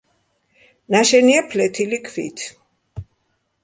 [0.95, 2.51] ნაშენია ფლეთილი ქვით.